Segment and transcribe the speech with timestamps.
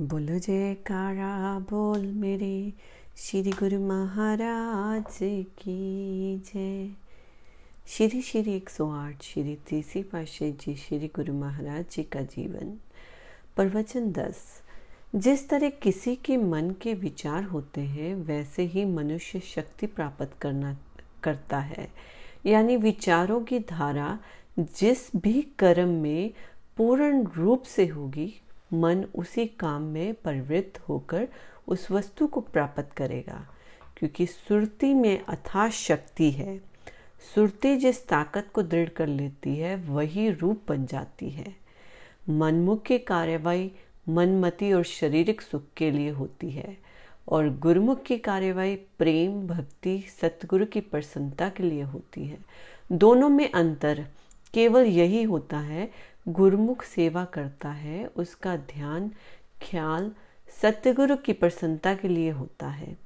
[0.00, 2.72] बोलो जयकारा, बोल मेरे
[3.16, 5.18] श्री गुरु महाराज
[5.58, 6.88] की जय।
[7.88, 12.78] श्री श्री एक सौ आठ, श्री तीसरी पाशे जी, श्री गुरु महाराज जी का जीवन।
[13.56, 14.62] प्रवचन दस,
[15.14, 20.76] जिस तरह किसी के मन के विचार होते हैं, वैसे ही मनुष्य शक्ति प्राप्त करना,
[21.22, 21.88] करता है।
[22.46, 24.18] यानी विचारों की धारा
[24.58, 26.30] जिस भी कर्म में
[26.76, 28.40] पूर्ण रूप से होगी
[28.72, 31.28] मन उसी काम में प्रवृत्त होकर
[31.68, 33.46] उस वस्तु को प्राप्त करेगा,
[33.96, 36.58] क्योंकि सुरती में अथाह शक्ति है।
[37.34, 41.54] सुरती जिस ताकत को दृढ़ कर लेती है, वही रूप बन जाती है।
[42.28, 43.70] मनमुख की कार्यवाही
[44.08, 46.76] मनमति और शारीरिक सुख के लिए होती है,
[47.28, 52.38] और गुरुमुख की कार्यवाही प्रेम, भक्ति, सतगुरु की प्रसन्नता के लिए होती है।
[52.92, 54.06] दोनों में अंतर
[54.54, 55.90] केवल यही होता है
[56.28, 59.08] गुरुमुख सेवा करता है, उसका ध्यान,
[59.70, 60.12] ख्याल
[60.62, 62.96] सतगुरु की प्रसन्नता के लिए होता है।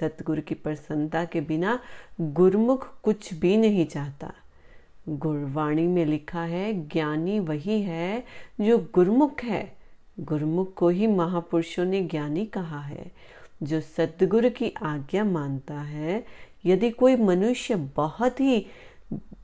[0.00, 1.80] सतगुरु की प्रसन्नता के बिना
[2.20, 4.34] गुरुमुख कुछ भी नहीं चाहता।
[5.08, 8.24] गुरवाणी में लिखा है, ज्ञानी वही है
[8.60, 9.76] जो गुरुमुख है।
[10.20, 13.12] गुरुमुख को ही महापुरुषों ने ज्ञानी कहा है।
[13.62, 16.24] जो सतगुरु की आज्ञा मानता है,
[16.66, 18.66] यदि कोई मनुष्य बहुत ही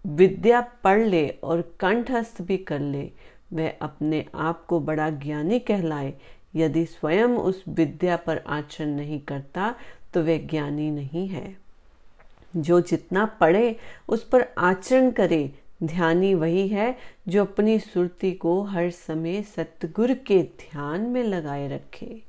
[0.06, 3.10] विद्या पढ़ ले और कंठस्थ भी कर ले।
[3.52, 6.14] वह अपने आप को बड़ा ज्ञानी कहलाए।
[6.54, 9.74] यदि स्वयं उस विद्या पर आचरण नहीं करता
[10.14, 11.56] तो वह ज्ञानी नहीं है।
[12.56, 13.76] जो जितना पढ़े,
[14.08, 15.52] उस पर आचरण करे।
[15.84, 16.96] ध्यानी वही है
[17.28, 22.22] जो अपनी सुरती को हर समय सतगुरु के ध्यान में लगाए रखे।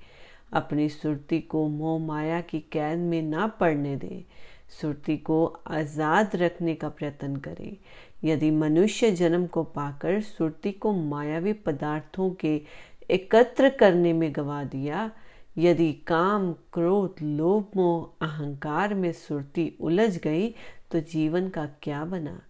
[0.54, 4.24] अपनी सुरती को मोह माया की कैद में ना पड़ने दे।
[4.70, 7.78] सुरती को आज़ाद रखने का प्रयत्न करे।
[8.24, 12.62] यदि मनुष्य जन्म को पाकर सुरती को मायावी पदार्थों के
[13.10, 15.12] एकत्र करने में गवा दिया,
[15.58, 20.54] यदि काम, क्रोध, लोभ, मोह, अहंकार में सुरती उलझ गई
[20.92, 22.42] तो जीवन का क्या बना?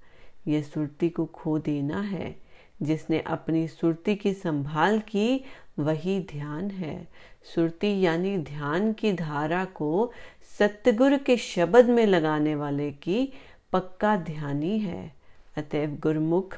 [0.48, 2.36] यह सुरती को खो देना है।
[2.82, 5.44] जिसने अपनी सुरती की संभाल की
[5.80, 7.08] वही ध्यान है।
[7.56, 10.12] सुरती यानी ध्यान की धारा को
[10.60, 13.34] सतगुरु के शब्द में लगाने वाले की
[13.74, 15.14] पक्का ध्यानी है।
[15.58, 16.58] अतएव गुरुमुख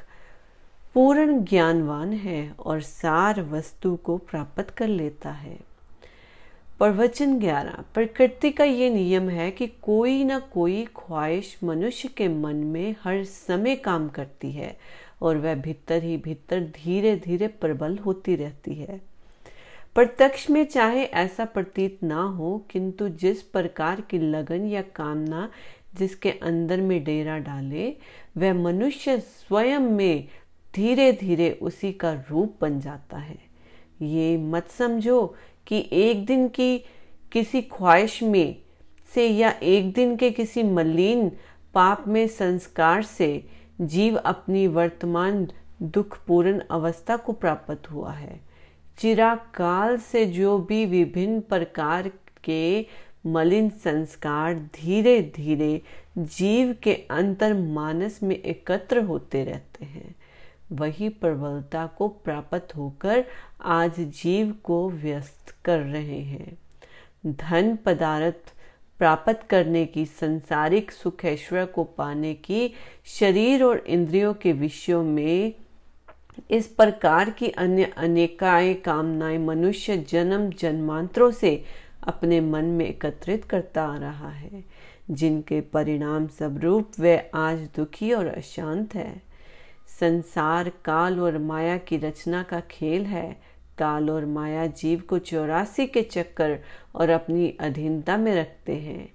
[0.94, 5.58] पूर्ण ज्ञानवान है और सार वस्तु को प्राप्त कर लेता है।
[6.78, 12.56] प्रवचन ग्यारह। प्रकृति का ये नियम है कि कोई ना कोई ख्वाहिश मनुष्य के मन
[12.56, 14.78] में हर समय काम करती है।
[15.22, 19.00] और वह भीतर ही भीतर धीरे धीरे प्रबल होती रहती है।
[19.94, 25.50] प्रत्यक्ष में चाहे ऐसा प्रतीत ना हो, किंतु जिस प्रकार की लगन या कामना
[25.94, 27.96] जिसके अंदर में डेरा डाले,
[28.36, 30.28] वह मनुष्य स्वयं में
[30.74, 33.38] धीरे धीरे उसी का रूप बन जाता है।
[34.02, 35.36] ये मत समझो
[35.66, 36.78] कि एक दिन की
[37.32, 38.56] किसी ख्वाहिश में
[39.14, 41.28] से या एक दिन के किसी मलिन
[41.74, 43.44] पाप में संस्कार से
[43.80, 45.46] जीव अपनी वर्तमान
[45.82, 48.40] दुखपूर्ण अवस्था को प्राप्त हुआ है।
[48.98, 52.10] चिराकाल से जो भी विभिन्न प्रकार
[52.44, 52.86] के
[53.26, 55.80] मलिन संस्कार धीरे धीरे
[56.18, 60.14] जीव के अंतर मानस में एकत्र होते रहते हैं,
[60.72, 63.24] वही प्रबलता को प्राप्त होकर
[63.62, 66.58] आज जीव को व्यस्त कर रहे हैं।
[67.26, 68.54] धन पदार्थ
[68.98, 75.54] प्राप्त करने की, संसारिक सुख ऐश्वर्य को पाने की, शरीर और इंद्रियों के विषयों में
[76.50, 81.64] इस प्रकार की अन्य अनेकाएँ, कामनाएँ मनुष्य जन्म, जन्मांतरों से
[82.04, 84.64] अपने मन में एकत्रित करता आ रहा है,
[85.10, 89.22] जिनके परिणाम स्वरूप वह आज दुखी और अशांत है।
[90.00, 93.47] संसार, काल और माया की रचना का खेल है।
[93.78, 96.58] काल और माया जीव को चौरासी के चक्कर
[96.94, 99.08] और अपनी अधीनता में रखते हैं।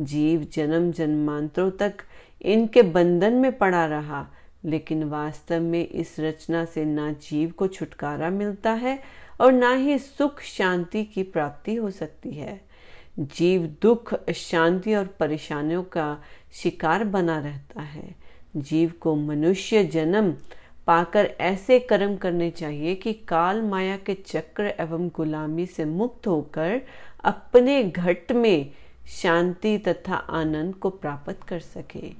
[0.00, 1.94] जीव जन्म जन्मांतरों तक
[2.42, 4.26] इनके बंधन में पड़ा रहा,
[4.64, 8.98] लेकिन वास्तव में इस रचना से ना जीव को छुटकारा मिलता है
[9.40, 12.60] और ना ही सुख शांति की प्राप्ति हो सकती है।
[13.18, 16.18] जीव दुख शांति और परेशानियों का
[16.52, 18.14] शिकार बना रहता है।
[18.56, 20.34] जीव को मनुष्य जन्म
[20.86, 26.82] पाकर ऐसे कर्म करने चाहिए कि काल माया के चक्र एवं गुलामी से मुक्त होकर
[27.24, 28.70] अपने घट में
[29.08, 32.10] शांति तथा आनंद को प्राप्त कर सके।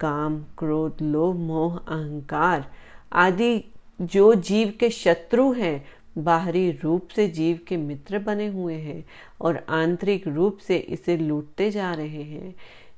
[0.00, 2.72] काम, क्रोध, लोभ, मोह, अहंकार
[3.12, 3.64] आदि
[4.00, 5.84] जो जीव के शत्रु हैं,
[6.18, 9.04] बाहरी रूप से जीव के मित्र बने हुए हैं
[9.40, 12.54] और आंतरिक रूप से इसे लूटते जा रहे हैं।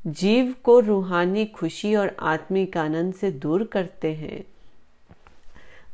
[0.07, 4.45] जीव को रूहानी खुशी और आत्मिक आनंद से दूर करते हैं।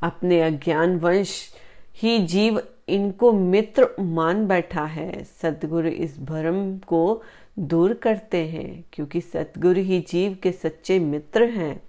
[0.04, 1.54] अपने अज्ञान वंश
[2.02, 7.22] ही जीव इनको मित्र मान बैठा है। सतगुरु इस भ्रम को
[7.58, 11.82] दूर करते हैं, क्योंकि सतगुरु ही जीव के सच्चे मित्र हैं।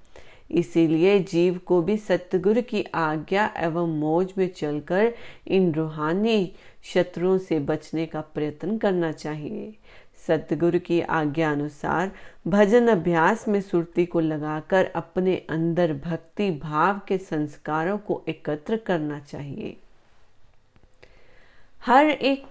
[0.52, 5.14] इसीलिए जीव को भी सतगुरु की आज्ञा एवं मौज में चलकर
[5.48, 6.52] इन रूहानी
[6.84, 9.74] शत्रुओं से बचने का प्रयत्न करना चाहिए।
[10.28, 12.12] सतगुरु की आज्ञा अनुसार
[12.48, 19.20] भजन अभ्यास में सुरती को लगाकर अपने अंदर भक्ति भाव के संस्कारों को एकत्र करना
[19.20, 19.76] चाहिए।
[21.86, 22.46] हर एक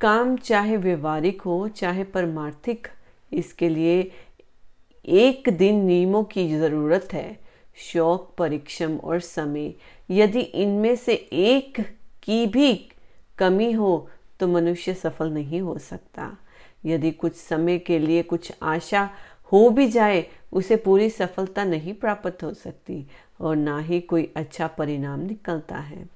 [0.00, 2.88] काम चाहे व्यवहारिक हो, चाहे परमार्थिक,
[3.32, 4.10] इसके लिए
[5.04, 7.38] एक दिन नियमों की ज़रूरत है।
[7.76, 9.72] शौक परिक्षम और समय,
[10.10, 11.80] यदि इनमें से एक
[12.22, 12.72] की भी
[13.38, 14.08] कमी हो
[14.40, 16.36] तो मनुष्य सफल नहीं हो सकता।
[16.84, 19.08] यदि कुछ समय के लिए कुछ आशा
[19.52, 23.04] हो भी जाए, उसे पूरी सफलता नहीं प्राप्त हो सकती
[23.40, 26.08] और ना ही कोई अच्छा परिणाम निकलता है।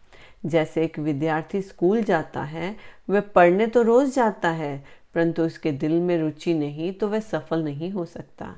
[0.46, 2.74] जैसे एक विद्यार्थी स्कूल जाता है,
[3.10, 4.84] वह पढ़ने तो रोज जाता है,
[5.14, 8.54] परंतु उसके दिल में रुचि नहीं तो वह सफल नहीं हो सकता।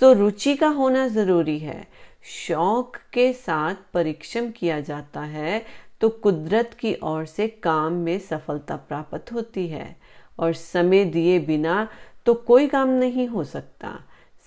[0.00, 1.86] सो रुचि का होना ज़रूरी है।
[2.24, 5.64] शौक के साथ परिश्रम किया जाता है
[6.00, 9.96] तो कुदरत की ओर से काम में सफलता प्राप्त होती है।
[10.38, 11.88] और समय दिए बिना
[12.26, 13.98] तो कोई काम नहीं हो सकता।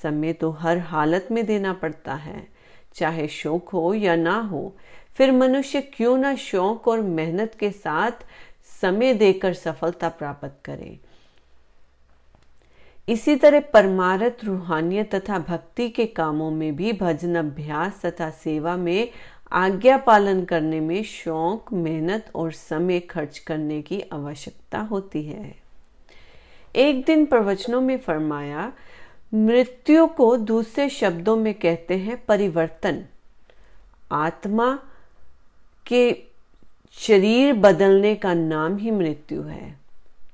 [0.03, 2.47] समय तो हर हालत में देना पड़ता है।
[2.95, 4.75] चाहे शौक हो या ना हो,
[5.15, 8.25] फिर मनुष्य क्यों ना शौक और मेहनत के साथ
[8.81, 10.99] समय देकर सफलता प्राप्त करे।
[13.07, 19.09] इसी तरह परमारथ, रूहानियत तथा भक्ति के कामों में भी भजन, अभ्यास तथा सेवा में
[19.51, 25.64] आज्ञा पालन करने में शौक, मेहनत और समय खर्च करने की आवश्यकता होती है।
[26.75, 28.73] एक दिन प्रवचनों में फरमाया,
[29.33, 33.05] मृत्यु को दूसरे शब्दों में कहते हैं परिवर्तन।
[34.11, 34.79] आत्मा
[35.87, 36.23] के
[36.91, 39.77] शरीर बदलने का नाम ही मृत्यु है।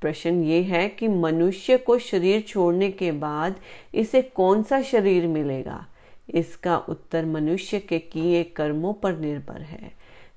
[0.00, 3.54] प्रश्न ये है कि मनुष्य को शरीर छोड़ने के बाद
[3.94, 5.86] इसे कौन सा शरीर मिलेगा?
[6.34, 9.92] इसका उत्तर मनुष्य के किए कर्मों पर निर्भर है।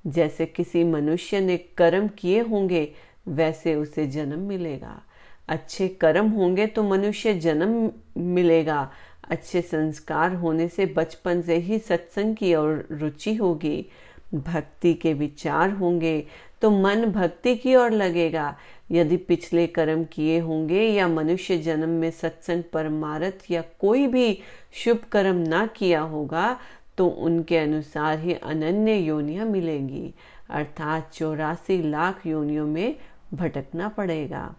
[0.07, 2.93] जैसे किसी मनुष्य ने कर्म किए होंगे,
[3.27, 5.01] वैसे उसे जन्म मिलेगा।
[5.49, 8.89] अच्छे कर्म होंगे तो मनुष्य जन्म मिलेगा।
[9.29, 13.85] अच्छे संस्कार होने से बचपन से ही सत्संग की और रुचि होगी।
[14.33, 16.25] भक्ति के विचार होंगे
[16.61, 18.55] तो मन भक्ति की ओर लगेगा।
[18.91, 24.39] यदि पिछले कर्म किए होंगे या मनुष्य जन्म में सत्संग, परमारथ या कोई भी
[24.73, 26.57] शुभ कर्म ना किया होगा
[26.97, 30.13] तो उनके अनुसार ही अनन्य योनियाँ मिलेंगी।
[30.49, 32.95] अर्थात चौरासी लाख योनियों में
[33.33, 34.53] भटकना पड़ेगा।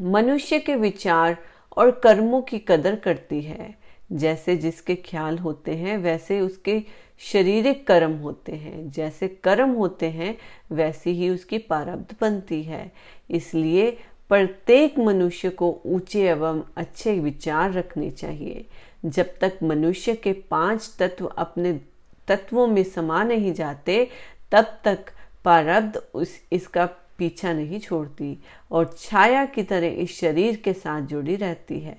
[0.00, 1.36] मनुष्य के विचार
[1.76, 3.74] और कर्मों की कदर करती है।
[4.12, 6.82] जैसे जिसके ख्याल होते हैं, वैसे उसके
[7.18, 10.38] शारीरिक कर्म होते हैं। जैसे कर्म होते हैं,
[10.72, 12.92] वैसी ही उसकी प्रारब्ध बनती है।
[13.30, 13.98] इसलिए
[14.28, 18.66] प्रत्येक मनुष्य को ऊँचे एवं अच्छे विचार रखने चाहिए।
[19.04, 21.80] जब तक मनुष्य के पाँच तत्व अपने
[22.28, 24.08] तत्वों में समा नहीं जाते,
[24.52, 24.98] तब तक
[25.42, 26.88] प्रारब्ध उस, इसका
[27.18, 28.38] पीछा नहीं छोड़ती
[28.70, 31.96] और छाया की तरह इस शरीर के साथ जुड़ी रहती है।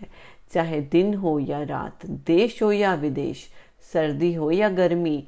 [0.53, 3.49] चाहे दिन हो या रात, देश हो या विदेश,
[3.93, 5.27] सर्दी हो या गर्मी,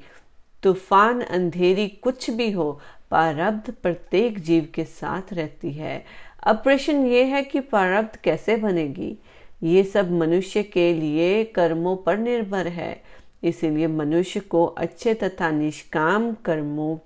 [0.64, 2.72] तूफ़ान, अंधेरी, कुछ भी हो,
[3.10, 6.06] प्रारब्ध प्रत्येक जीव के साथ रहती है।
[6.44, 9.18] अब प्रश्न ये है कि प्रारब्ध कैसे बनेगी?
[9.64, 13.04] ये सब मनुष्य के लिए कर्मों पर निर्भर है।
[13.44, 16.98] इसीलिए मनुष्य को अच्छे तथा निष्काम कर्मों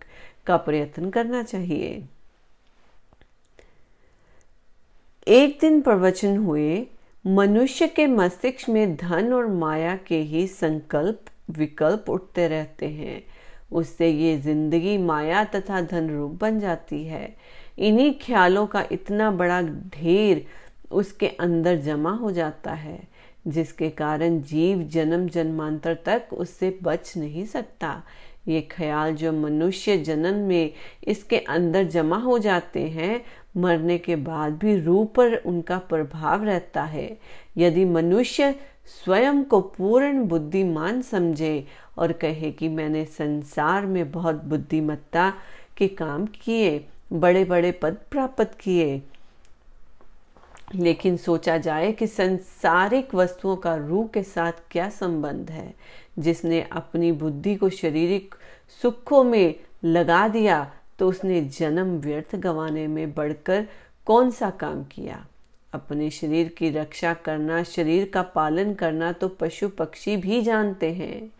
[0.46, 2.04] का प्रयत्न करना चाहिए।
[5.28, 6.86] एक दिन प्रवचन हुए,
[7.26, 13.22] मनुष्य के मस्तिष्क में धन और माया के ही संकल्प, विकल्प उठते रहते हैं।
[13.72, 17.36] उससे ये ज़िंदगी माया तथा धन रूप बन जाती है।
[17.80, 20.46] इन्हीं ख्यालों का इतना बड़ा ढेर
[20.92, 23.00] उसके अंदर जमा हो जाता है,
[23.48, 28.02] जिसके कारण जीव जन्म जन्मांतर तक उससे बच नहीं सकता।
[28.48, 30.74] ये ख्याल जो मनुष्य जन्म में
[31.08, 33.24] इसके अंदर जमा हो जाते हैं
[33.58, 37.18] मरने के बाद भी रूह पर उनका प्रभाव रहता है।
[37.58, 38.54] यदि मनुष्य
[39.04, 41.66] स्वयं को पूर्ण बुद्धिमान समझे
[41.98, 45.32] और कहे कि मैंने संसार में बहुत बुद्धिमत्ता
[45.78, 49.02] के काम किए बड़े बड़े पद प्राप्त किए,
[50.76, 55.74] लेकिन सोचा जाए कि संसारिक वस्तुओं का रूह के साथ क्या संबंध है,
[56.20, 58.36] जिसने अपनी बुद्धि को शारीरिक
[58.82, 60.72] सुखों में लगा दिया
[61.04, 63.68] तो उसने जन्म व्यर्थ गंवाने में बढ़कर
[64.06, 65.26] कौन सा काम किया?
[65.74, 71.32] अपने शरीर की रक्षा करना, शरीर का पालन करना तो पशु पक्षी भी जानते हैं।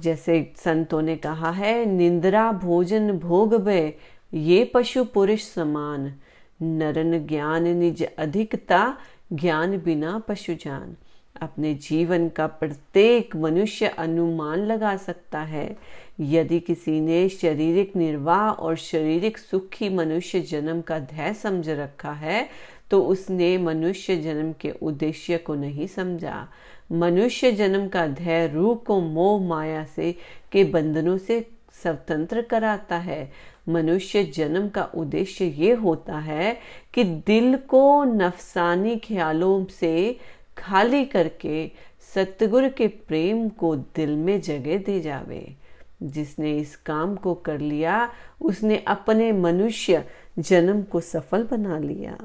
[0.00, 3.94] जैसे संतों ने कहा है, निंद्रा भोजन भोग भय
[4.34, 6.14] ये पशु पुरुष समान।
[6.62, 8.98] नरन ज्ञान निज अधिकता,
[9.32, 10.96] ज्ञान बिना पशु जान।
[11.34, 15.76] अपने जीवन का प्रत्येक मनुष्य अनुमान लगा सकता है।
[16.20, 22.48] यदि किसी ने शारीरिक निर्वाह और शारीरिक सुखी मनुष्य जन्म का ध्यय समझ रखा है
[22.90, 26.48] तो उसने मनुष्य जन्म के उद्देश्य को नहीं समझा।
[26.92, 30.14] मनुष्य जन्म का ध्यय रूह को मोह, माया से,
[30.52, 31.40] के बंधनों से
[31.82, 33.30] स्वतंत्र कराता है।
[33.68, 36.56] मनुष्य जन्म का उद्देश्य ये होता है
[36.94, 40.16] कि दिल को नफसानी ख्यालों से
[40.58, 41.70] खाली करके
[42.14, 45.56] सतगुरु के प्रेम को दिल में जगह दे जावे।
[46.02, 50.04] जिसने इस काम को कर लिया, उसने अपने मनुष्य
[50.38, 52.18] जन्म को सफल बना लिया।